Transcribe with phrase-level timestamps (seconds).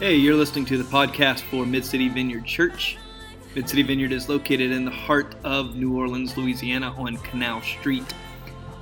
[0.00, 2.96] Hey, you're listening to the podcast for Mid City Vineyard Church.
[3.54, 8.14] Mid City Vineyard is located in the heart of New Orleans, Louisiana, on Canal Street.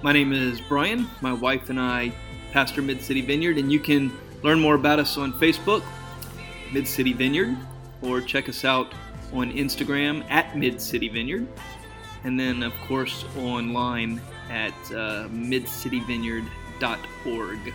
[0.01, 1.09] My name is Brian.
[1.21, 2.12] My wife and I
[2.53, 5.83] pastor Mid City Vineyard, and you can learn more about us on Facebook,
[6.72, 7.56] Mid City Vineyard,
[8.00, 8.94] or check us out
[9.32, 11.48] on Instagram at Mid City Vineyard,
[12.22, 17.74] and then, of course, online at uh, midcityvineyard.org.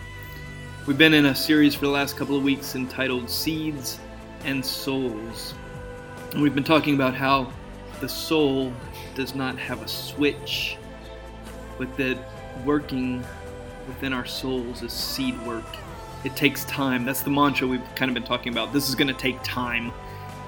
[0.85, 4.01] We've been in a series for the last couple of weeks entitled Seeds
[4.43, 5.53] and Souls.
[6.33, 7.53] And we've been talking about how
[8.01, 8.73] the soul
[9.15, 10.75] does not have a switch,
[11.77, 12.17] but that
[12.65, 13.23] working
[13.87, 15.63] within our souls is seed work.
[16.25, 17.05] It takes time.
[17.05, 18.73] That's the mantra we've kind of been talking about.
[18.73, 19.93] This is going to take time.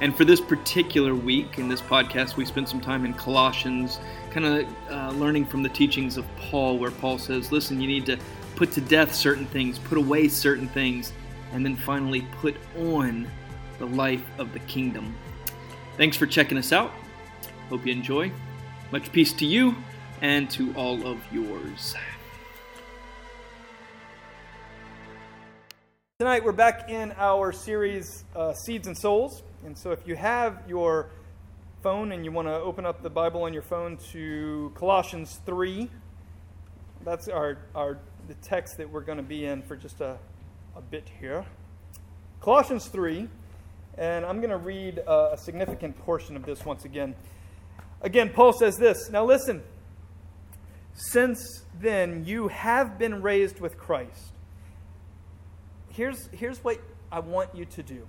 [0.02, 4.00] And for this particular week in this podcast, we spent some time in Colossians,
[4.30, 8.06] kind of uh, learning from the teachings of Paul, where Paul says, listen, you need
[8.08, 8.18] to
[8.58, 11.14] put to death certain things, put away certain things,
[11.54, 13.26] and then finally put on
[13.80, 15.16] the life of the kingdom.
[15.96, 16.92] Thanks for checking us out.
[17.70, 18.32] Hope you enjoy.
[18.92, 19.76] Much peace to you
[20.22, 21.96] and to all of yours.
[26.20, 29.44] Tonight we're back in our series uh, Seeds and Souls.
[29.66, 31.10] And so if you have your
[31.82, 35.90] phone and you want to open up the Bible on your phone to Colossians 3,
[37.04, 40.20] that's our, our the text that we're going to be in for just a,
[40.76, 41.44] a bit here.
[42.42, 43.28] Colossians 3,
[43.98, 47.16] and I'm going to read a, a significant portion of this once again.
[48.02, 49.64] Again, Paul says this Now listen,
[50.94, 54.32] since then you have been raised with Christ.
[55.90, 56.80] Here's, here's what
[57.12, 58.08] I want you to do.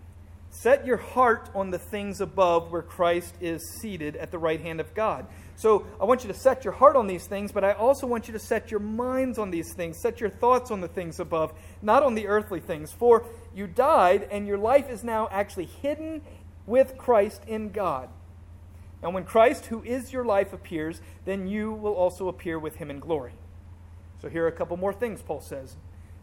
[0.62, 4.80] Set your heart on the things above where Christ is seated at the right hand
[4.80, 5.26] of God.
[5.56, 8.26] So I want you to set your heart on these things, but I also want
[8.26, 10.00] you to set your minds on these things.
[10.00, 12.90] Set your thoughts on the things above, not on the earthly things.
[12.90, 16.22] For you died, and your life is now actually hidden
[16.64, 18.08] with Christ in God.
[19.02, 22.90] And when Christ, who is your life, appears, then you will also appear with him
[22.90, 23.34] in glory.
[24.22, 25.77] So here are a couple more things Paul says.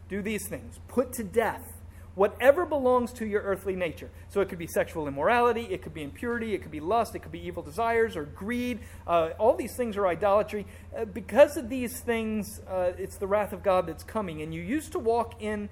[0.08, 0.80] Do these things.
[0.88, 1.73] Put to death
[2.14, 4.10] whatever belongs to your earthly nature.
[4.28, 7.20] So it could be sexual immorality, it could be impurity, it could be lust, it
[7.20, 8.80] could be evil desires or greed.
[9.06, 10.66] Uh, all these things are idolatry.
[10.96, 14.42] Uh, because of these things, uh, it's the wrath of God that's coming.
[14.42, 15.68] And you used to walk in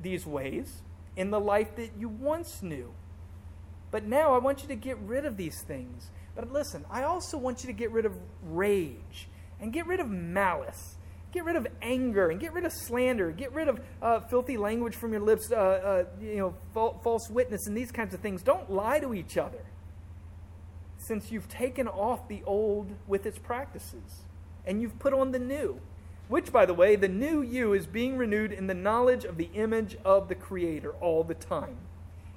[0.00, 0.82] these ways
[1.16, 2.92] in the life that you once knew.
[3.90, 6.10] But now I want you to get rid of these things.
[6.34, 8.14] But listen, I also want you to get rid of
[8.44, 9.28] rage
[9.60, 10.97] and get rid of malice
[11.32, 13.30] Get rid of anger and get rid of slander.
[13.30, 17.28] Get rid of uh, filthy language from your lips, uh, uh, you know, fa- false
[17.30, 18.42] witness and these kinds of things.
[18.42, 19.64] Don't lie to each other
[20.96, 24.24] since you've taken off the old with its practices
[24.66, 25.80] and you've put on the new.
[26.28, 29.48] Which, by the way, the new you is being renewed in the knowledge of the
[29.54, 31.76] image of the Creator all the time.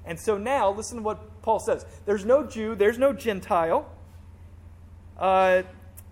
[0.06, 3.90] And so now, listen to what Paul says there's no Jew, there's no Gentile.
[5.18, 5.64] Uh,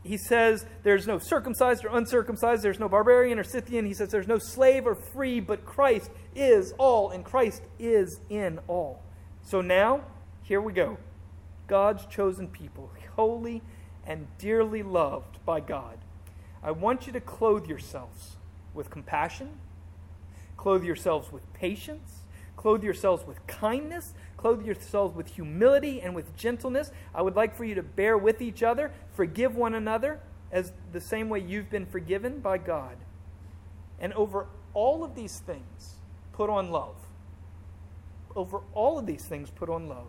[0.03, 3.85] he says there's no circumcised or uncircumcised, there's no barbarian or Scythian.
[3.85, 8.59] He says there's no slave or free, but Christ is all, and Christ is in
[8.67, 9.01] all.
[9.43, 10.03] So now,
[10.43, 10.97] here we go.
[11.67, 13.61] God's chosen people, holy
[14.05, 15.97] and dearly loved by God.
[16.63, 18.37] I want you to clothe yourselves
[18.73, 19.59] with compassion,
[20.57, 22.21] clothe yourselves with patience,
[22.55, 26.93] clothe yourselves with kindness, Clothe yourselves with humility and with gentleness.
[27.13, 31.01] I would like for you to bear with each other, forgive one another as the
[31.01, 32.95] same way you've been forgiven by God.
[33.99, 35.95] And over all of these things,
[36.31, 36.95] put on love.
[38.33, 40.07] Over all of these things, put on love.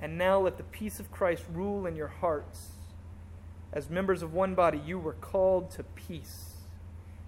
[0.00, 2.70] And now let the peace of Christ rule in your hearts.
[3.72, 6.54] As members of one body, you were called to peace.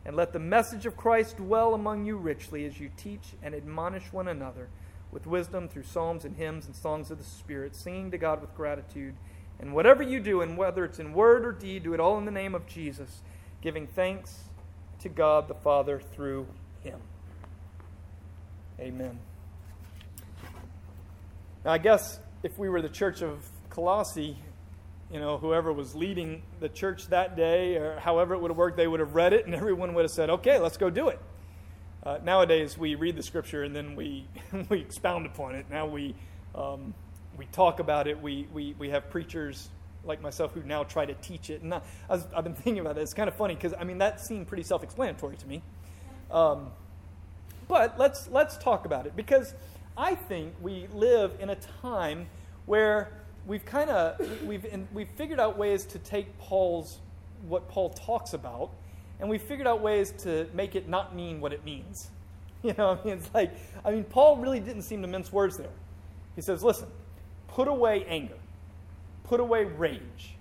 [0.05, 4.13] And let the message of Christ dwell among you richly as you teach and admonish
[4.13, 4.69] one another
[5.11, 8.55] with wisdom through psalms and hymns and songs of the Spirit, singing to God with
[8.55, 9.15] gratitude.
[9.61, 12.25] And whatever you do, and whether it's in word or deed, do it all in
[12.25, 13.23] the name of Jesus,
[13.61, 14.45] giving thanks
[15.01, 16.47] to God the Father through
[16.83, 17.01] him.
[18.79, 19.19] Amen.
[21.65, 24.37] Now, I guess if we were the church of Colossae,
[25.11, 28.77] you know, whoever was leading the church that day, or however it would have worked,
[28.77, 31.19] they would have read it and everyone would have said, okay, let's go do it.
[32.09, 34.27] Uh, nowadays, we read the scripture and then we,
[34.71, 35.67] we expound upon it.
[35.71, 36.15] Now we,
[36.55, 36.95] um,
[37.37, 38.19] we talk about it.
[38.19, 39.69] We, we, we have preachers
[40.07, 41.61] like myself who now try to teach it.
[41.61, 43.03] And I, have been thinking about it.
[43.03, 45.63] It's kind of funny because, I mean, that seemed pretty self explanatory to me.
[46.31, 46.71] Um,
[47.69, 49.53] but let's, let's talk about it because
[49.95, 52.29] I think we live in a time
[52.65, 53.13] where
[53.47, 54.65] we've kind of we've,
[54.95, 57.01] we've figured out ways to take Paul's,
[57.47, 58.71] what Paul talks about,
[59.21, 62.11] and we figured out ways to make it not mean what it means.
[62.61, 63.53] You know, I mean, it's like,
[63.85, 65.71] I mean, Paul really didn't seem to mince words there.
[66.35, 66.89] He says, listen,
[67.47, 68.35] put away anger,
[69.23, 70.35] put away rage,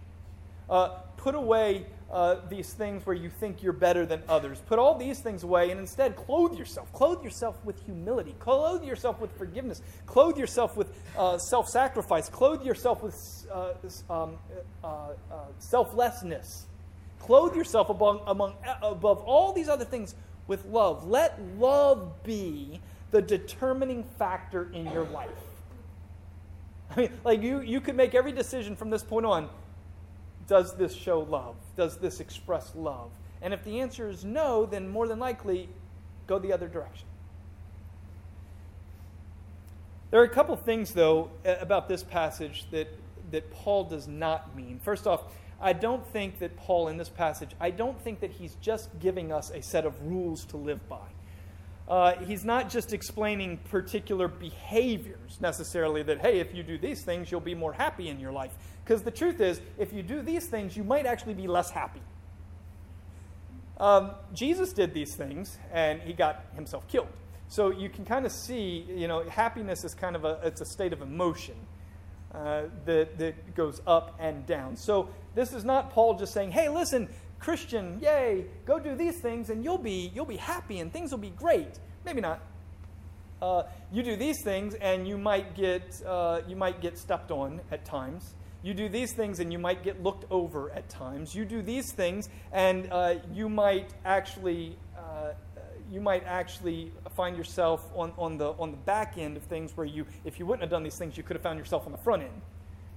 [0.68, 4.62] uh, put away uh, these things where you think you're better than others.
[4.66, 6.92] Put all these things away and instead clothe yourself.
[6.94, 8.36] Clothe yourself with humility.
[8.40, 9.82] Clothe yourself with forgiveness.
[10.06, 10.88] Clothe yourself with
[11.18, 12.30] uh, self sacrifice.
[12.30, 13.16] Clothe yourself with
[13.52, 13.74] uh,
[14.10, 14.38] um,
[14.84, 16.66] uh, uh, selflessness.
[17.19, 20.16] Clothe yourself among, among, above all these other things
[20.48, 21.08] with love.
[21.08, 22.80] Let love be
[23.12, 25.30] the determining factor in your life.
[26.92, 29.50] I mean, like you, you could make every decision from this point on
[30.48, 31.56] does this show love?
[31.75, 33.12] Does this express love?
[33.42, 35.69] And if the answer is no, then more than likely
[36.25, 37.06] go the other direction.
[40.10, 42.88] There are a couple things, though, about this passage that,
[43.31, 44.80] that Paul does not mean.
[44.81, 45.24] First off,
[45.59, 49.31] I don't think that Paul, in this passage, I don't think that he's just giving
[49.31, 51.07] us a set of rules to live by.
[51.88, 57.31] Uh, he's not just explaining particular behaviors necessarily that, hey, if you do these things,
[57.31, 58.51] you'll be more happy in your life.
[58.83, 62.01] Because the truth is, if you do these things, you might actually be less happy.
[63.80, 67.07] Um, Jesus did these things, and he got himself killed.
[67.48, 70.65] So you can kind of see, you know, happiness is kind of a, it's a
[70.65, 71.56] state of emotion
[72.34, 74.76] uh, that, that goes up and down.
[74.76, 77.08] So this is not Paul just saying, hey, listen,
[77.40, 81.20] Christian, yay, go do these things and you'll be, you'll be happy and things will
[81.20, 81.80] be great.
[82.06, 82.42] Maybe not.
[83.42, 87.62] Uh, you do these things and you might, get, uh, you might get stepped on
[87.72, 88.34] at times.
[88.64, 91.36] You do these things and you might get looked over at times.
[91.36, 94.76] You do these things and uh, you might actually
[95.92, 99.86] you might actually find yourself on, on, the, on the back end of things where
[99.86, 101.98] you, if you wouldn't have done these things, you could have found yourself on the
[101.98, 102.42] front end.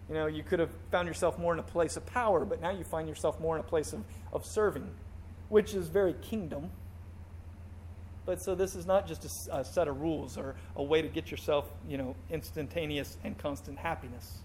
[0.09, 2.71] You know, you could have found yourself more in a place of power, but now
[2.71, 4.03] you find yourself more in a place of,
[4.33, 4.91] of serving,
[5.49, 6.71] which is very kingdom.
[8.27, 11.09] But so this is not just a, a set of rules or a way to
[11.09, 14.39] get yourself, you know, instantaneous and constant happiness.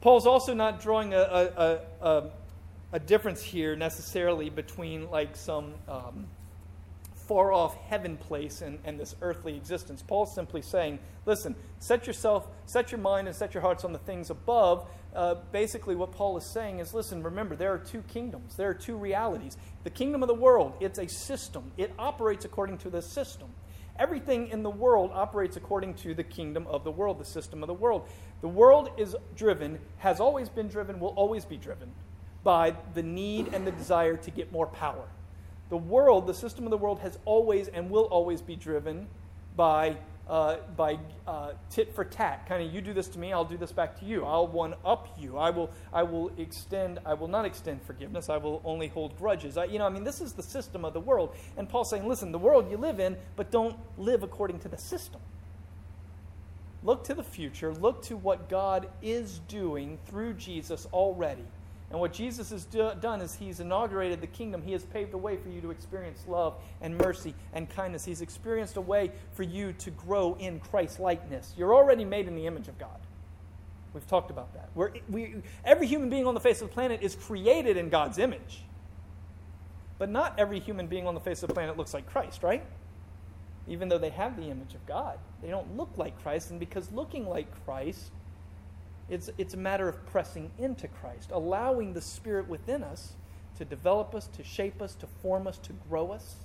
[0.00, 2.30] Paul's also not drawing a, a, a,
[2.92, 6.28] a difference here necessarily between like some um,
[7.26, 10.02] far off heaven place and, and this earthly existence.
[10.02, 13.98] Paul's simply saying, listen, set yourself, set your mind and set your hearts on the
[13.98, 14.88] things above.
[15.14, 18.74] Uh, basically, what Paul is saying is, listen, remember, there are two kingdoms, there are
[18.74, 19.56] two realities.
[19.84, 23.48] The kingdom of the world, it's a system, it operates according to the system.
[23.98, 27.66] Everything in the world operates according to the kingdom of the world, the system of
[27.66, 28.06] the world.
[28.42, 31.92] The world is driven, has always been driven, will always be driven
[32.44, 35.08] by the need and the desire to get more power
[35.68, 39.08] the world, the system of the world, has always and will always be driven
[39.56, 39.96] by,
[40.28, 42.46] uh, by uh, tit for tat.
[42.48, 44.24] Kind of, you do this to me, I'll do this back to you.
[44.24, 45.36] I'll one up you.
[45.36, 48.28] I will, I will extend, I will not extend forgiveness.
[48.28, 49.56] I will only hold grudges.
[49.56, 51.34] I, you know, I mean, this is the system of the world.
[51.56, 54.78] And Paul's saying, listen, the world you live in, but don't live according to the
[54.78, 55.20] system.
[56.84, 57.74] Look to the future.
[57.74, 61.44] Look to what God is doing through Jesus already
[61.90, 64.60] and what Jesus has do, done is he's inaugurated the kingdom.
[64.62, 68.04] He has paved a way for you to experience love and mercy and kindness.
[68.04, 71.54] He's experienced a way for you to grow in Christ likeness.
[71.56, 72.98] You're already made in the image of God.
[73.94, 74.68] We've talked about that.
[74.74, 78.18] We're, we, every human being on the face of the planet is created in God's
[78.18, 78.64] image.
[79.98, 82.62] But not every human being on the face of the planet looks like Christ, right?
[83.68, 86.50] Even though they have the image of God, they don't look like Christ.
[86.50, 88.10] And because looking like Christ
[89.08, 93.12] it's, it's a matter of pressing into Christ, allowing the Spirit within us
[93.58, 96.36] to develop us, to shape us, to form us, to grow us.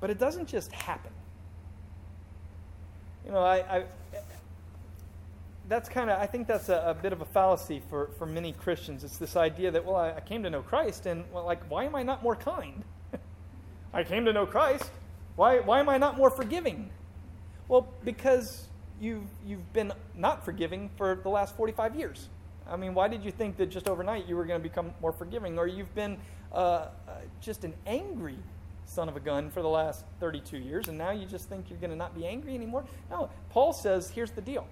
[0.00, 1.12] But it doesn't just happen.
[3.24, 3.84] You know, I, I
[5.68, 8.52] that's kind of, I think that's a, a, bit of a fallacy for, for many
[8.52, 9.02] Christians.
[9.02, 11.84] It's this idea that, well, I, I came to know Christ, and, well, like, why
[11.84, 12.84] am I not more kind?
[13.94, 14.90] I came to know Christ.
[15.36, 16.90] Why, why am I not more forgiving?
[17.66, 18.66] Well, because
[19.04, 22.28] you've, you've been not forgiving for the last 45 years.
[22.68, 25.12] I mean, why did you think that just overnight you were going to become more
[25.12, 25.58] forgiving?
[25.58, 26.16] Or you've been
[26.52, 26.88] uh, uh,
[27.40, 28.38] just an angry
[28.86, 31.78] son of a gun for the last 32 years, and now you just think you're
[31.78, 32.84] going to not be angry anymore?
[33.10, 33.30] No.
[33.50, 34.66] Paul says, here's the deal.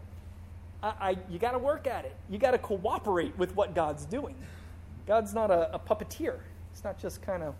[0.82, 2.16] I, I you got to work at it.
[2.30, 4.34] You got to cooperate with what God's doing.
[5.06, 6.38] God's not a, a puppeteer.
[6.72, 7.54] It's not just kind of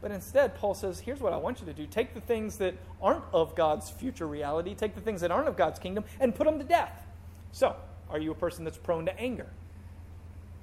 [0.00, 2.74] but instead, Paul says, here's what I want you to do take the things that
[3.00, 6.46] aren't of God's future reality, take the things that aren't of God's kingdom, and put
[6.46, 7.06] them to death.
[7.52, 7.76] So,
[8.10, 9.46] are you a person that's prone to anger?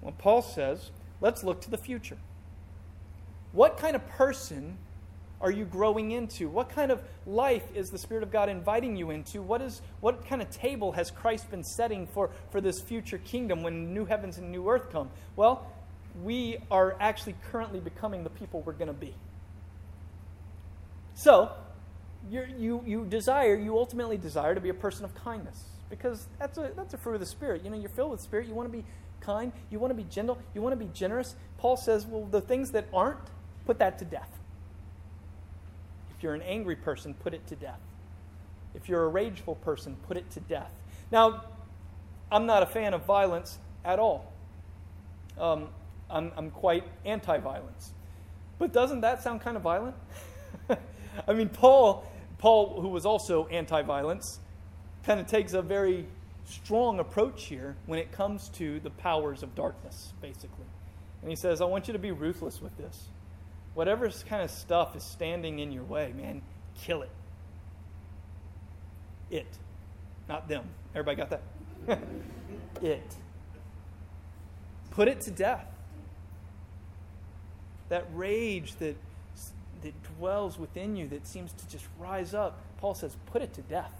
[0.02, 2.18] Well, Paul says, let's look to the future.
[3.52, 4.78] What kind of person
[5.44, 6.48] are you growing into?
[6.48, 9.42] What kind of life is the Spirit of God inviting you into?
[9.42, 13.62] What, is, what kind of table has Christ been setting for, for this future kingdom
[13.62, 15.10] when new heavens and new earth come?
[15.36, 15.68] Well,
[16.22, 19.14] we are actually currently becoming the people we're going to be.
[21.16, 21.52] So,
[22.30, 26.72] you you, desire, you ultimately desire to be a person of kindness because that's a,
[26.76, 27.64] that's a fruit of the Spirit.
[27.64, 28.48] You know, you're filled with Spirit.
[28.48, 28.84] You want to be
[29.20, 29.52] kind.
[29.70, 30.38] You want to be gentle.
[30.54, 31.36] You want to be generous.
[31.58, 33.20] Paul says, well, the things that aren't,
[33.66, 34.30] put that to death.
[36.16, 37.80] If you're an angry person, put it to death.
[38.74, 40.72] If you're a rageful person, put it to death.
[41.12, 41.44] Now,
[42.32, 44.34] I'm not a fan of violence at all.
[45.38, 45.70] Um,
[46.10, 47.94] I'm, I'm quite anti violence.
[48.60, 49.96] But doesn't that sound kind of violent?
[51.28, 54.40] I mean, Paul, Paul, who was also anti violence,
[55.06, 56.06] kind of takes a very
[56.46, 60.66] strong approach here when it comes to the powers of darkness, basically.
[61.22, 63.08] And he says, I want you to be ruthless with this.
[63.74, 66.42] Whatever kind of stuff is standing in your way, man,
[66.82, 67.10] kill it.
[69.32, 69.48] It,
[70.28, 70.66] not them.
[70.94, 72.00] Everybody got that?
[72.82, 73.16] it.
[74.92, 75.73] Put it to death.
[77.94, 78.96] That rage that,
[79.84, 83.62] that dwells within you that seems to just rise up, Paul says, put it to
[83.62, 83.94] death.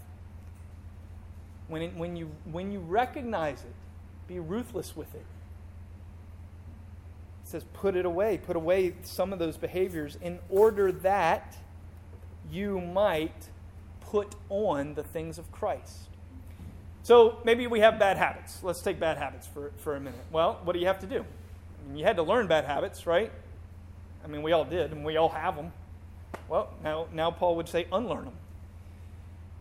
[1.68, 3.72] When, it, when, you, when you recognize it,
[4.26, 5.24] be ruthless with it.
[7.44, 8.36] It says, put it away.
[8.36, 11.56] Put away some of those behaviors in order that
[12.50, 13.48] you might
[14.00, 16.08] put on the things of Christ.
[17.04, 18.58] So maybe we have bad habits.
[18.64, 20.24] Let's take bad habits for, for a minute.
[20.32, 21.20] Well, what do you have to do?
[21.20, 23.30] I mean, you had to learn bad habits, right?
[24.24, 25.72] I mean, we all did, and we all have them.
[26.48, 28.34] Well, now, now Paul would say, unlearn them.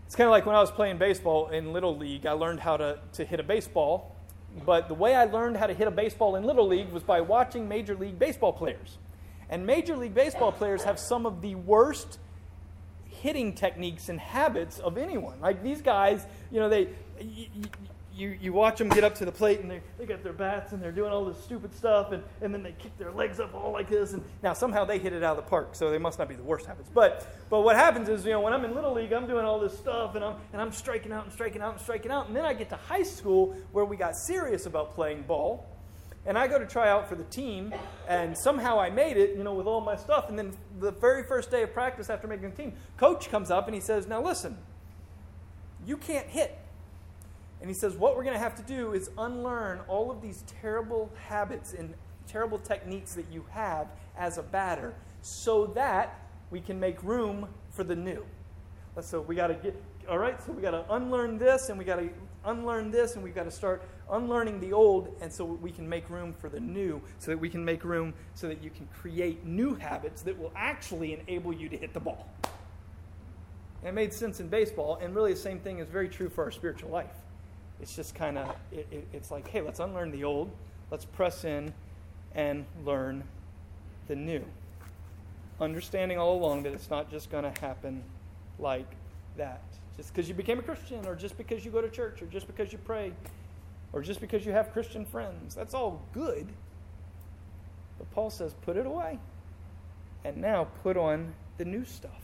[0.05, 2.77] It's kind of like when I was playing baseball in Little League, I learned how
[2.77, 4.15] to, to hit a baseball.
[4.65, 7.21] But the way I learned how to hit a baseball in Little League was by
[7.21, 8.97] watching Major League Baseball players.
[9.49, 12.19] And Major League Baseball players have some of the worst
[13.07, 15.39] hitting techniques and habits of anyone.
[15.41, 16.89] Like these guys, you know, they
[18.15, 20.71] you, you watch them get up to the plate and they, they got their bats
[20.71, 23.53] and they're doing all this stupid stuff and, and then they kick their legs up
[23.55, 24.13] all like this.
[24.13, 26.35] And now somehow they hit it out of the park so they must not be
[26.35, 26.89] the worst habits.
[26.93, 29.59] But but what happens is you know when i'm in little league i'm doing all
[29.59, 32.27] this stuff and i'm and i'm striking out and striking out and striking out.
[32.27, 35.67] And then i get to high school where we got serious about playing ball.
[36.25, 37.73] And i go to try out for the team
[38.07, 40.29] and somehow i made it you know with all my stuff.
[40.29, 43.65] And then the very first day of practice after making the team coach comes up
[43.67, 44.57] and he says now listen
[45.85, 46.57] you can't hit
[47.63, 50.43] and he says, What we're going to have to do is unlearn all of these
[50.61, 51.93] terrible habits and
[52.27, 56.19] terrible techniques that you have as a batter so that
[56.51, 58.25] we can make room for the new.
[58.99, 61.85] So we got to get, all right, so we got to unlearn this and we
[61.85, 62.09] got to
[62.43, 66.09] unlearn this and we've got to start unlearning the old and so we can make
[66.09, 69.45] room for the new so that we can make room so that you can create
[69.45, 72.27] new habits that will actually enable you to hit the ball.
[73.79, 76.43] And it made sense in baseball and really the same thing is very true for
[76.43, 77.22] our spiritual life.
[77.83, 80.49] It's just kind of, it, it, it's like, hey, let's unlearn the old,
[80.89, 81.73] let's press in
[82.33, 83.25] and learn
[84.07, 84.45] the new.
[85.59, 88.01] Understanding all along that it's not just going to happen
[88.57, 88.89] like
[89.35, 89.63] that.
[89.97, 92.47] Just because you became a Christian, or just because you go to church, or just
[92.47, 93.11] because you pray,
[93.91, 95.53] or just because you have Christian friends.
[95.53, 96.47] That's all good.
[97.97, 99.19] But Paul says, put it away.
[100.23, 102.23] And now put on the new stuff.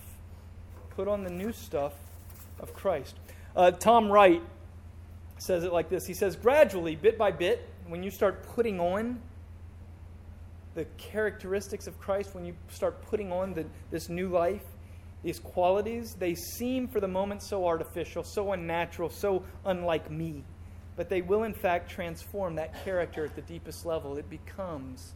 [0.92, 1.96] Put on the new stuff
[2.62, 3.16] of Christ.
[3.58, 4.42] Uh, Tom Wright
[5.42, 9.22] says it like this He says, gradually, bit by bit, when you start putting on
[10.76, 14.64] the characteristics of Christ, when you start putting on the, this new life,
[15.24, 20.44] these qualities, they seem for the moment so artificial, so unnatural, so unlike me.
[20.96, 24.18] But they will, in fact, transform that character at the deepest level.
[24.18, 25.14] It becomes,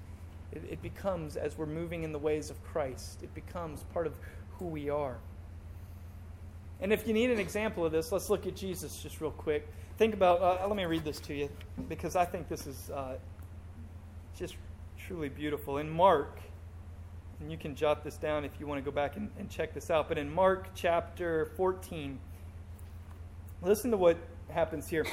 [0.51, 4.17] it, it becomes, as we're moving in the ways of Christ, it becomes part of
[4.57, 5.17] who we are.
[6.81, 9.67] And if you need an example of this, let's look at Jesus just real quick.
[9.97, 11.49] Think about, uh, let me read this to you
[11.87, 13.17] because I think this is uh,
[14.37, 14.55] just
[14.97, 15.77] truly beautiful.
[15.77, 16.39] In Mark,
[17.39, 19.73] and you can jot this down if you want to go back and, and check
[19.73, 22.19] this out, but in Mark chapter 14,
[23.61, 24.17] listen to what
[24.49, 25.05] happens here.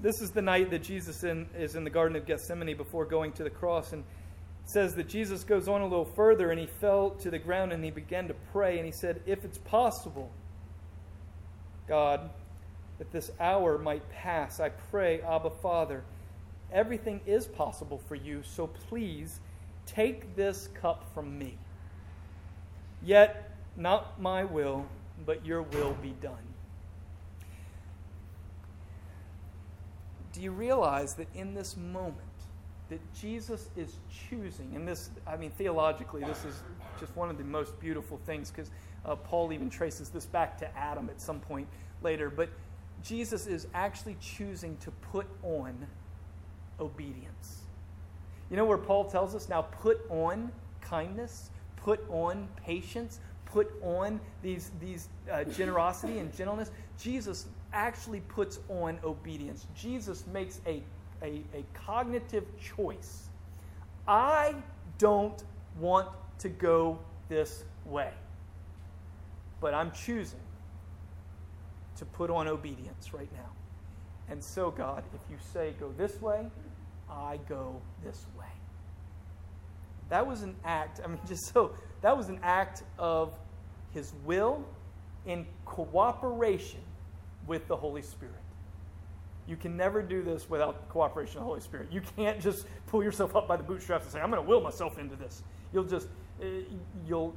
[0.00, 3.32] This is the night that Jesus in, is in the Garden of Gethsemane before going
[3.32, 3.92] to the cross.
[3.92, 4.02] And
[4.64, 7.72] it says that Jesus goes on a little further and he fell to the ground
[7.72, 8.78] and he began to pray.
[8.78, 10.30] And he said, If it's possible,
[11.86, 12.30] God,
[12.98, 14.60] that this hour might pass.
[14.60, 16.02] I pray, Abba Father,
[16.72, 19.40] everything is possible for you, so please
[19.86, 21.58] take this cup from me.
[23.02, 24.86] Yet, not my will,
[25.24, 26.34] but your will be done.
[30.32, 32.25] Do you realize that in this moment,
[32.88, 33.96] that Jesus is
[34.28, 36.62] choosing, and this, I mean, theologically, this is
[37.00, 38.70] just one of the most beautiful things because
[39.04, 41.68] uh, Paul even traces this back to Adam at some point
[42.02, 42.30] later.
[42.30, 42.50] But
[43.02, 45.86] Jesus is actually choosing to put on
[46.80, 47.62] obedience.
[48.50, 54.20] You know where Paul tells us now put on kindness, put on patience, put on
[54.42, 56.70] these, these uh, generosity and gentleness.
[56.98, 59.66] Jesus actually puts on obedience.
[59.74, 60.82] Jesus makes a,
[61.22, 63.28] a, a cognitive choice.
[64.06, 64.54] I
[64.98, 65.42] don't
[65.78, 66.08] want
[66.38, 68.12] to go this way,
[69.60, 70.40] but I'm choosing
[71.96, 73.50] to put on obedience right now.
[74.28, 76.46] And so, God, if you say go this way,
[77.10, 78.46] I go this way.
[80.08, 83.32] That was an act, I mean, just so, that was an act of
[83.92, 84.64] his will
[85.26, 86.80] in cooperation
[87.46, 88.34] with the Holy Spirit.
[89.46, 91.88] You can never do this without the cooperation of the Holy Spirit.
[91.90, 94.60] You can't just pull yourself up by the bootstraps and say, I'm going to will
[94.60, 95.42] myself into this.
[95.72, 96.08] You'll just,
[96.42, 96.62] eh,
[97.06, 97.34] you'll,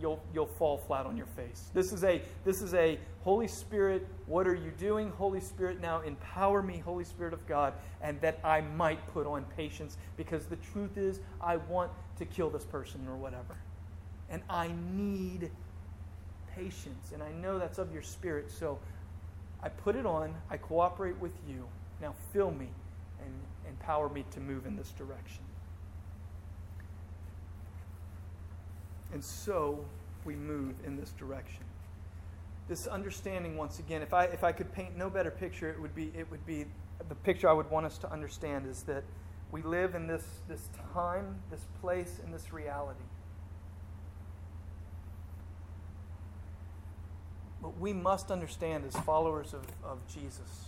[0.00, 1.70] you'll, you'll fall flat on your face.
[1.72, 5.10] This is a, this is a Holy Spirit, what are you doing?
[5.10, 9.44] Holy Spirit, now empower me, Holy Spirit of God, and that I might put on
[9.56, 13.56] patience because the truth is, I want to kill this person or whatever.
[14.30, 15.50] And I need
[16.56, 17.12] patience.
[17.12, 18.78] And I know that's of your spirit, so
[19.66, 21.66] I put it on, I cooperate with you.
[22.00, 22.68] Now fill me
[23.20, 23.32] and
[23.68, 25.42] empower me to move in this direction.
[29.12, 29.84] And so
[30.24, 31.64] we move in this direction.
[32.68, 35.96] This understanding, once again, if I, if I could paint no better picture, it would
[35.96, 36.66] be, it would be
[37.08, 39.02] the picture I would want us to understand is that
[39.50, 43.02] we live in this, this time, this place, and this reality.
[47.66, 50.66] But we must understand as followers of, of Jesus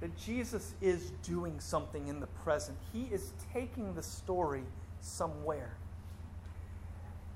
[0.00, 2.78] that Jesus is doing something in the present.
[2.92, 4.62] He is taking the story
[5.00, 5.74] somewhere.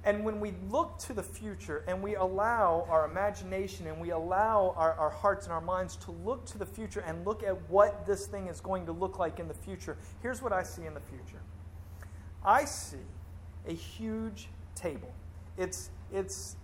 [0.04, 4.72] And when we look to the future and we allow our imagination and we allow
[4.76, 8.06] our, our hearts and our minds to look to the future and look at what
[8.06, 10.94] this thing is going to look like in the future, here's what I see in
[10.94, 11.40] the future
[12.44, 12.98] I see
[13.66, 15.12] a huge table.
[15.56, 16.54] It's, it's,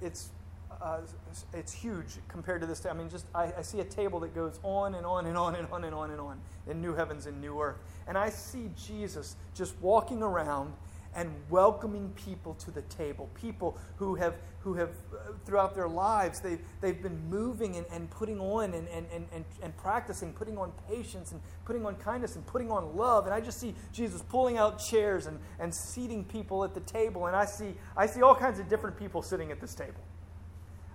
[0.00, 0.30] it's,
[0.84, 1.00] uh,
[1.54, 2.84] it's huge compared to this.
[2.84, 5.54] I mean, just I, I see a table that goes on and on and on
[5.54, 7.78] and on and on and on in new heavens and new earth.
[8.06, 10.74] And I see Jesus just walking around
[11.16, 13.30] and welcoming people to the table.
[13.34, 18.10] People who have, who have uh, throughout their lives, they've, they've been moving and, and
[18.10, 22.44] putting on and, and, and, and practicing, putting on patience and putting on kindness and
[22.46, 23.24] putting on love.
[23.24, 27.26] And I just see Jesus pulling out chairs and, and seating people at the table.
[27.26, 30.00] And I see, I see all kinds of different people sitting at this table.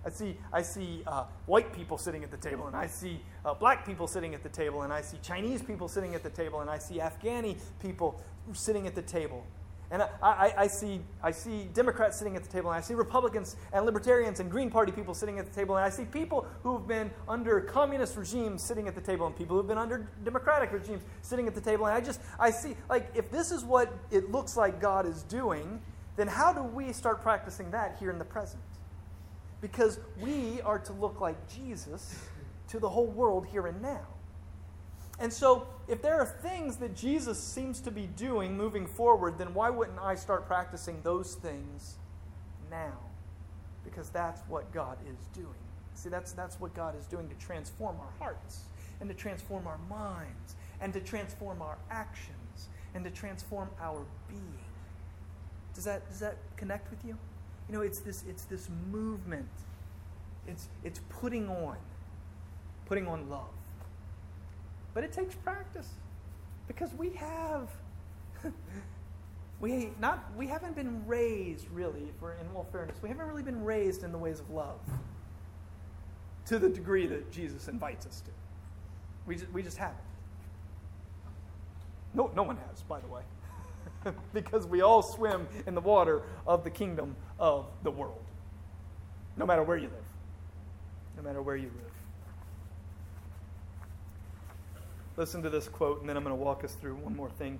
[0.04, 3.54] I see, I see uh, white people sitting at the table, and I see uh,
[3.54, 6.60] black people sitting at the table, and I see Chinese people sitting at the table,
[6.60, 8.20] and I see Afghani people
[8.52, 9.44] sitting at the table.
[9.92, 12.94] And I, I, I, see, I see Democrats sitting at the table, and I see
[12.94, 16.46] Republicans and Libertarians and Green Party people sitting at the table, and I see people
[16.62, 19.78] who have been under communist regimes sitting at the table, and people who have been
[19.78, 21.86] under democratic regimes sitting at the table.
[21.86, 25.24] And I just, I see, like, if this is what it looks like God is
[25.24, 25.82] doing,
[26.16, 28.62] then how do we start practicing that here in the present?
[29.60, 32.18] Because we are to look like Jesus
[32.68, 34.06] to the whole world here and now.
[35.18, 39.52] And so, if there are things that Jesus seems to be doing moving forward, then
[39.52, 41.96] why wouldn't I start practicing those things
[42.70, 42.98] now?
[43.84, 45.48] Because that's what God is doing.
[45.92, 48.60] See, that's, that's what God is doing to transform our hearts,
[49.00, 54.64] and to transform our minds, and to transform our actions, and to transform our being.
[55.74, 57.18] Does that, does that connect with you?
[57.70, 59.46] You know, it's this, it's this movement,
[60.48, 61.76] it's, it's putting on,
[62.86, 63.46] putting on love.
[64.92, 65.88] But it takes practice
[66.66, 67.68] because we have
[69.60, 73.62] we not we haven't been raised really for in all fairness we haven't really been
[73.62, 74.80] raised in the ways of love
[76.46, 78.30] to the degree that jesus invites us to.
[79.26, 79.98] We just, we just haven't.
[82.14, 83.22] No, no one has by the way
[84.32, 88.24] because we all swim in the water of the kingdom of the world.
[89.36, 90.04] No matter where you live.
[91.16, 91.92] No matter where you live.
[95.16, 97.58] Listen to this quote, and then I'm going to walk us through one more thing.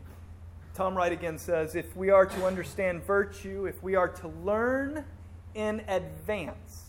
[0.75, 5.05] Tom Wright again says If we are to understand virtue, if we are to learn
[5.55, 6.85] in advance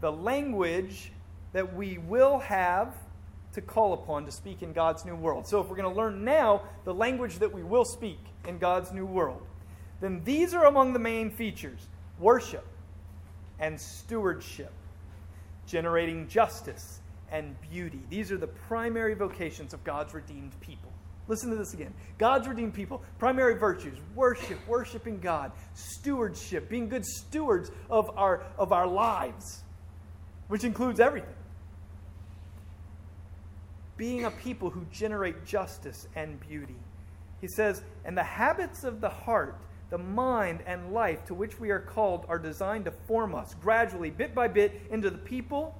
[0.00, 1.12] the language
[1.52, 2.94] that we will have
[3.54, 5.46] to call upon to speak in God's new world.
[5.46, 8.92] So, if we're going to learn now the language that we will speak in God's
[8.92, 9.42] new world,
[10.00, 11.86] then these are among the main features
[12.18, 12.66] worship
[13.58, 14.72] and stewardship,
[15.66, 18.00] generating justice and beauty.
[18.10, 20.92] These are the primary vocations of God's redeemed people.
[21.26, 21.94] Listen to this again.
[22.18, 28.72] God's redeemed people, primary virtues, worship, worshiping God, stewardship, being good stewards of our, of
[28.72, 29.62] our lives,
[30.48, 31.34] which includes everything.
[33.96, 36.76] Being a people who generate justice and beauty.
[37.40, 41.70] He says, and the habits of the heart, the mind and life to which we
[41.70, 45.78] are called are designed to form us gradually, bit by bit, into the people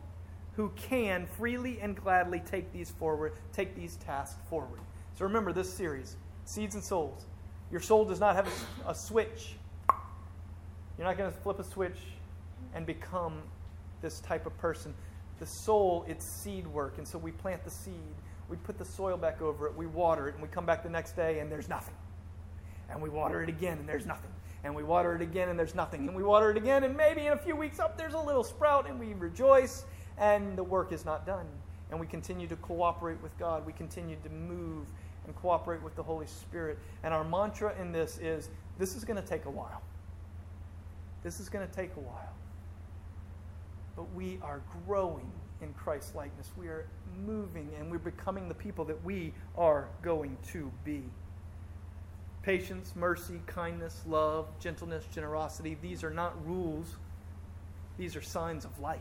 [0.57, 4.81] who can freely and gladly take these forward, take these tasks forward.
[5.19, 7.27] So remember this series, Seeds and Souls.
[7.71, 9.57] Your soul does not have a, a switch.
[10.97, 11.99] You're not going to flip a switch
[12.75, 13.43] and become
[14.01, 14.95] this type of person.
[15.39, 16.99] The soul, it's seed work.
[16.99, 18.15] And so we plant the seed,
[18.49, 20.89] we put the soil back over it, we water it, and we come back the
[20.89, 21.95] next day and there's nothing.
[22.91, 24.31] And we water it again and there's nothing.
[24.63, 26.07] And we water it again and there's nothing.
[26.07, 28.45] And we water it again and maybe in a few weeks up there's a little
[28.45, 29.85] sprout and we rejoice
[30.19, 31.47] and the work is not done.
[31.91, 33.67] And we continue to cooperate with God.
[33.67, 34.87] We continue to move
[35.27, 36.79] and cooperate with the Holy Spirit.
[37.03, 39.83] And our mantra in this is this is going to take a while.
[41.23, 42.33] This is going to take a while.
[43.97, 45.31] But we are growing
[45.61, 46.51] in Christ's likeness.
[46.57, 46.87] We are
[47.25, 51.03] moving and we're becoming the people that we are going to be.
[52.43, 56.97] Patience, mercy, kindness, love, gentleness, generosity, these are not rules,
[57.97, 59.01] these are signs of life.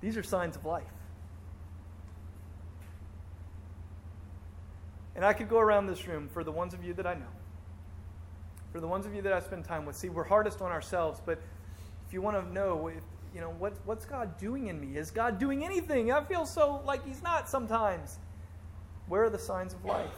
[0.00, 0.84] These are signs of life.
[5.16, 7.26] And I could go around this room for the ones of you that I know,
[8.72, 9.96] for the ones of you that I spend time with.
[9.96, 11.40] See, we're hardest on ourselves, but
[12.10, 14.98] if you want to know, if, you know, what, what's God doing in me?
[14.98, 16.10] Is God doing anything?
[16.10, 18.18] I feel so like He's not sometimes.
[19.06, 20.10] Where are the signs of life?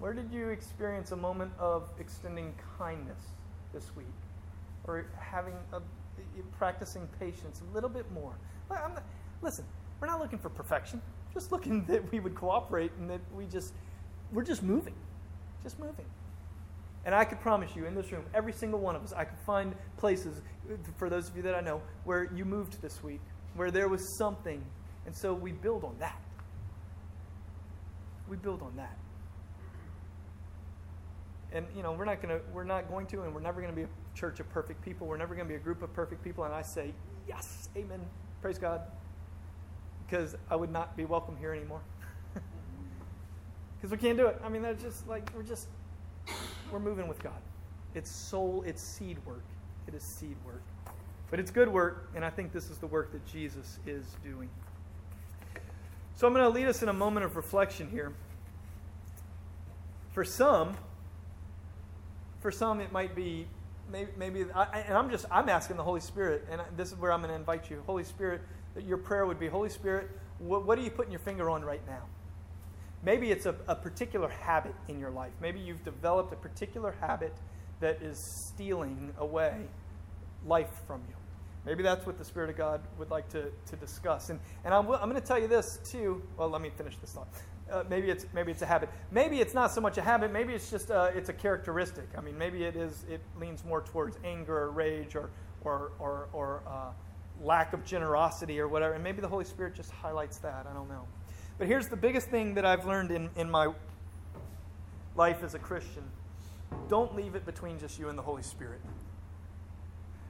[0.00, 3.22] Where did you experience a moment of extending kindness
[3.72, 4.04] this week?
[4.86, 5.80] Or having a
[6.58, 8.34] practicing patience a little bit more.
[8.68, 9.02] Not,
[9.40, 9.64] listen,
[9.98, 11.00] we're not looking for perfection.
[11.32, 13.72] Just looking that we would cooperate and that we just
[14.30, 14.94] we're just moving,
[15.62, 16.04] just moving.
[17.04, 19.38] And I could promise you, in this room, every single one of us, I could
[19.46, 20.40] find places
[20.96, 23.20] for those of you that I know where you moved this week,
[23.54, 24.62] where there was something,
[25.06, 26.20] and so we build on that.
[28.28, 28.96] We build on that.
[31.50, 33.72] And you know we're not going to we're not going to and we're never going
[33.72, 35.06] to be a church of perfect people.
[35.06, 36.44] We're never going to be a group of perfect people.
[36.44, 36.92] And i say
[37.26, 38.00] yes amen.
[38.42, 38.82] Praise god.
[40.06, 41.80] Because i would not be welcome here anymore.
[43.76, 44.38] Because we can't do it.
[44.44, 45.68] I mean that's just like we're just
[46.72, 47.40] we're moving with god.
[47.94, 49.44] It's soul it's seed work.
[49.86, 50.62] It is seed work.
[51.30, 54.48] But it's good work and i think this is the work that jesus is doing.
[56.16, 58.12] So i'm going to lead us in a moment of reflection here.
[60.12, 60.76] For some
[62.40, 63.46] for some, it might be
[63.90, 67.12] maybe, maybe I, and I'm just I'm asking the Holy Spirit, and this is where
[67.12, 68.40] I'm going to invite you, Holy Spirit,
[68.74, 71.64] that your prayer would be, Holy Spirit, what, what are you putting your finger on
[71.64, 72.02] right now?
[73.02, 75.32] Maybe it's a, a particular habit in your life.
[75.40, 77.34] Maybe you've developed a particular habit
[77.80, 79.54] that is stealing away
[80.46, 81.14] life from you.
[81.64, 84.30] Maybe that's what the Spirit of God would like to, to discuss.
[84.30, 86.22] And, and I'm, I'm going to tell you this, too.
[86.36, 87.28] Well, let me finish this thought
[87.70, 88.88] uh, maybe it's maybe it's a habit.
[89.10, 90.32] Maybe it's not so much a habit.
[90.32, 92.08] Maybe it's just uh, it's a characteristic.
[92.16, 93.04] I mean, maybe it is.
[93.08, 95.30] It leans more towards anger or rage or
[95.62, 96.90] or or, or uh,
[97.42, 98.94] lack of generosity or whatever.
[98.94, 100.66] And maybe the Holy Spirit just highlights that.
[100.68, 101.06] I don't know.
[101.58, 103.72] But here's the biggest thing that I've learned in, in my
[105.16, 106.04] life as a Christian:
[106.88, 108.80] don't leave it between just you and the Holy Spirit.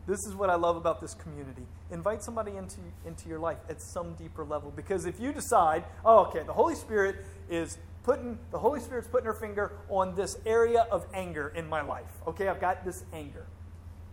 [0.06, 1.66] This is what I love about this community.
[1.90, 4.72] Invite somebody into, into your life at some deeper level.
[4.74, 7.16] Because if you decide, oh, okay, the Holy Spirit
[7.50, 11.82] is putting, the Holy Spirit's putting her finger on this area of anger in my
[11.82, 12.10] life.
[12.26, 13.44] Okay, I've got this anger.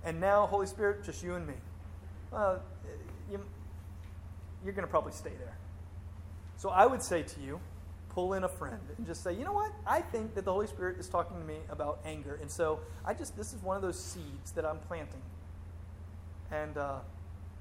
[0.04, 1.54] And now, Holy Spirit, just you and me.
[2.30, 2.62] Well,
[3.32, 3.40] you,
[4.66, 5.55] you're going to probably stay there.
[6.58, 7.60] So I would say to you,
[8.10, 9.74] pull in a friend and just say, you know what?
[9.86, 12.40] I think that the Holy Spirit is talking to me about anger.
[12.42, 15.22] And so I just, this is one of those seeds that I'm planting.
[16.50, 17.00] And uh,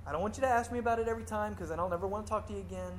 [0.06, 2.06] I don't want you to ask me about it every time because then I'll never
[2.06, 2.92] want to talk to you again.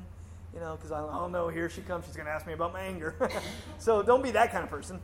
[0.54, 2.06] You know, because I don't know, here she comes.
[2.06, 3.16] She's going to ask me about my anger.
[3.78, 5.00] so don't be that kind of person.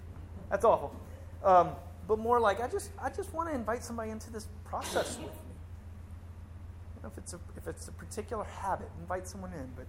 [0.50, 0.96] That's awful.
[1.44, 1.72] Um,
[2.08, 5.28] but more like I just I just want to invite somebody into this process with
[5.28, 5.56] me.
[6.96, 9.70] You know, if it's a if it's a particular habit, invite someone in.
[9.76, 9.88] But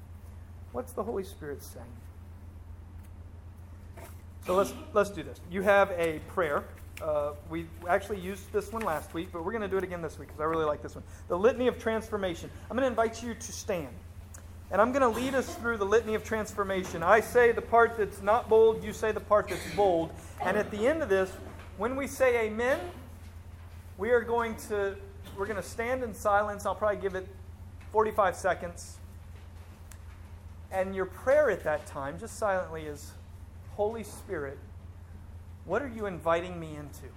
[0.73, 1.87] what's the Holy Spirit saying?
[4.47, 5.41] So let's let's do this.
[5.51, 6.65] You have a prayer.
[7.01, 10.03] Uh, we actually used this one last week, but we're going to do it again
[10.03, 11.05] this week because I really like this one.
[11.29, 12.51] The Litany of Transformation.
[12.71, 13.89] I'm going to invite you to stand.
[14.71, 17.03] And I'm going to lead us through the Litany of Transformation.
[17.03, 20.11] I say the part that's not bold, you say the part that's bold.
[20.43, 21.31] And at the end of this,
[21.77, 22.79] when we say amen,
[23.99, 24.97] we are going to
[25.37, 26.67] we're going to stand in silence.
[26.67, 27.27] I'll probably give it
[27.93, 28.99] 45 seconds.
[30.73, 33.13] And your prayer at that time, just silently, is
[33.73, 34.59] Holy Spirit,
[35.67, 37.13] what are you inviting me into?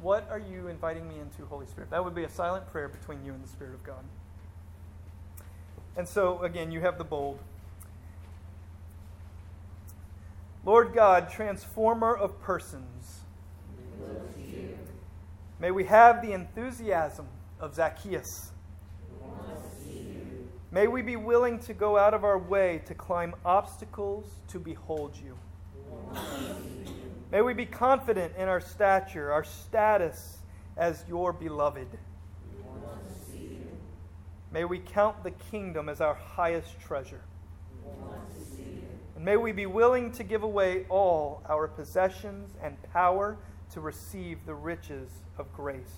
[0.00, 1.90] What are you inviting me into, Holy Spirit?
[1.90, 4.04] That would be a silent prayer between you and the Spirit of God.
[5.96, 7.40] And so, again, you have the bold.
[10.64, 13.20] Lord God, transformer of persons,
[15.60, 17.26] may we have the enthusiasm
[17.60, 18.52] of Zacchaeus.
[20.76, 25.14] May we be willing to go out of our way to climb obstacles to behold
[25.16, 25.34] you.
[27.32, 30.36] May we be confident in our stature, our status
[30.76, 31.88] as your beloved.
[34.52, 37.22] May we count the kingdom as our highest treasure.
[39.14, 43.38] And may we be willing to give away all our possessions and power
[43.72, 45.08] to receive the riches
[45.38, 45.96] of grace.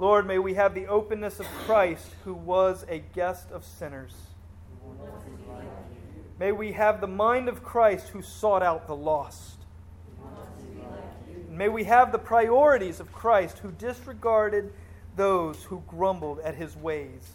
[0.00, 4.14] Lord, may we have the openness of Christ, who was a guest of sinners.
[6.38, 9.58] May we have the mind of Christ, who sought out the lost.
[11.50, 14.72] May we have the priorities of Christ, who disregarded
[15.16, 17.34] those who grumbled at his ways.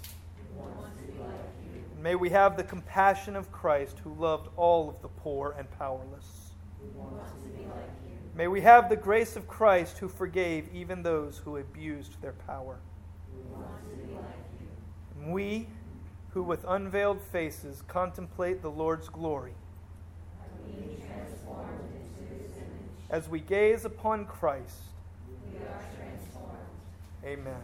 [2.01, 6.49] May we have the compassion of Christ, who loved all of the poor and powerless.
[8.36, 12.80] May we have the grace of Christ who forgave even those who abused their power.
[15.24, 15.67] We, we
[16.32, 19.54] who with unveiled faces contemplate the Lord's glory.
[23.10, 24.82] As we gaze upon Christ,
[27.26, 27.62] Amen.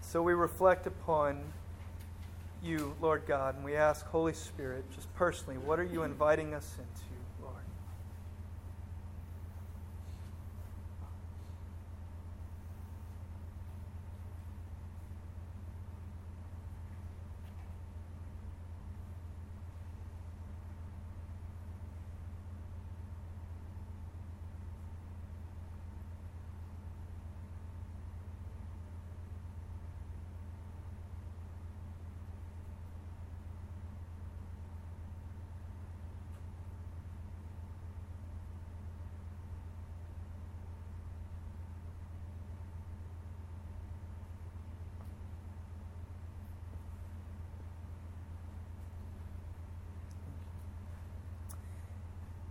[0.00, 1.42] So we reflect upon
[2.62, 6.76] you, Lord God, and we ask, Holy Spirit, just personally, what are you inviting us
[6.78, 7.09] into?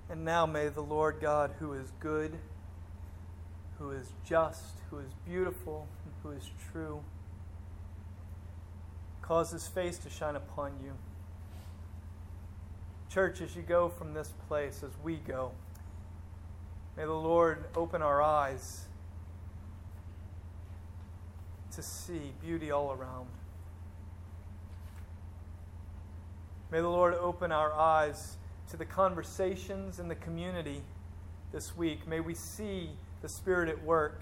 [0.09, 2.37] And now may the Lord God, who is good,
[3.77, 5.87] who is just, who is beautiful,
[6.23, 7.03] who is true,
[9.21, 10.93] cause his face to shine upon you.
[13.09, 15.51] Church, as you go from this place, as we go,
[16.97, 18.85] may the Lord open our eyes
[21.75, 23.27] to see beauty all around.
[26.71, 28.37] May the Lord open our eyes
[28.69, 30.81] to the conversations in the community
[31.51, 32.07] this week.
[32.07, 34.21] May we see the Spirit at work.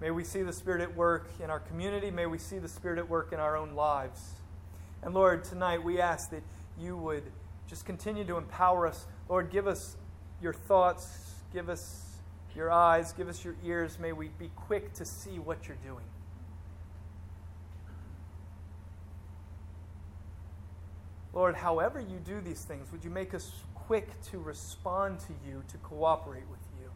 [0.00, 2.10] May we see the Spirit at work in our community.
[2.10, 4.20] May we see the Spirit at work in our own lives.
[5.02, 6.42] And Lord, tonight we ask that
[6.78, 7.22] you would
[7.68, 9.06] just continue to empower us.
[9.28, 9.96] Lord, give us
[10.42, 12.04] your thoughts, give us
[12.56, 13.98] your eyes, give us your ears.
[13.98, 16.04] May we be quick to see what you're doing.
[21.34, 25.64] Lord, however you do these things, would you make us quick to respond to you,
[25.68, 26.90] to cooperate with you?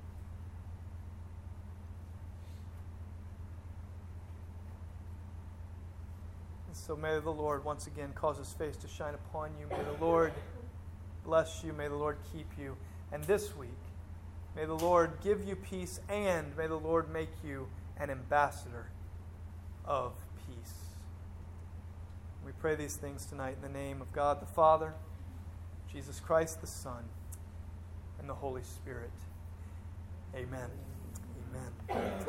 [6.68, 9.66] And so may the Lord once again cause his face to shine upon you.
[9.68, 10.33] May the Lord
[11.24, 11.72] bless you.
[11.72, 12.77] May the Lord keep you.
[13.11, 13.70] And this week,
[14.55, 18.87] may the Lord give you peace and may the Lord make you an ambassador
[19.85, 20.12] of
[22.49, 24.95] we pray these things tonight in the name of God the Father,
[25.93, 27.05] Jesus Christ the Son,
[28.19, 29.11] and the Holy Spirit.
[30.35, 30.71] Amen.
[31.91, 32.25] Amen.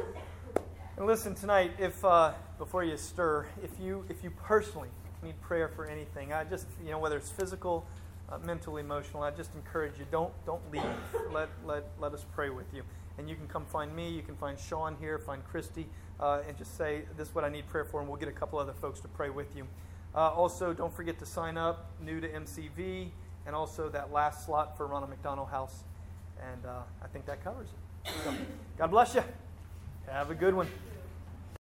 [0.97, 4.89] And listen tonight, if uh, before you stir, if you if you personally
[5.23, 7.88] need prayer for anything, I just you know whether it's physical,
[8.27, 10.84] uh, mental, emotional, I just encourage you don't don't leave.
[11.32, 12.84] Let let let us pray with you.
[13.17, 14.10] And you can come find me.
[14.10, 15.88] You can find Sean here, find Christy,
[16.19, 18.34] uh, and just say this is what I need prayer for, and we'll get a
[18.34, 19.65] couple other folks to pray with you.
[20.15, 23.09] Uh, also, don't forget to sign up, new to MCV,
[23.45, 25.83] and also that last slot for Ronald McDonald House.
[26.51, 28.13] And uh, I think that covers it.
[28.23, 28.33] So,
[28.77, 29.23] God bless you.
[30.07, 30.67] Have a good one.